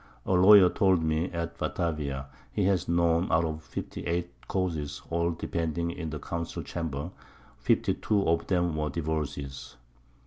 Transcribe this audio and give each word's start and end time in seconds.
A 0.25 0.31
Lawyer 0.33 0.67
told 0.71 1.03
me 1.03 1.25
at 1.29 1.59
Batavia, 1.59 2.25
he 2.51 2.63
has 2.63 2.87
known 2.89 3.31
out 3.31 3.45
of 3.45 3.61
58 3.61 4.47
Causes, 4.47 4.99
all 5.11 5.29
depending 5.29 5.91
in 5.91 6.09
the 6.09 6.17
Council 6.17 6.63
Chamber, 6.63 7.11
52 7.59 8.27
of 8.27 8.47
them 8.47 8.75
were 8.75 8.89
Divorces. 8.89 9.75